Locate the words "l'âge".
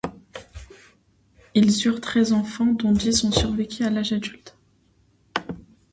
3.91-4.13